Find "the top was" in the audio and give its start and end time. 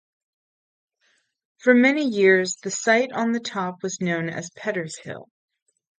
3.33-4.01